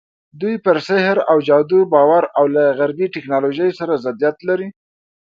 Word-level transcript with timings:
دوی 0.41 0.55
پر 0.63 0.77
سحر 0.87 1.17
او 1.31 1.37
جادو 1.47 1.79
باور 1.93 2.23
او 2.37 2.45
له 2.55 2.63
غربي 2.77 3.07
ټکنالوژۍ 3.15 3.69
سره 3.79 3.93
ضدیت 4.05 4.37
لري. 4.49 4.69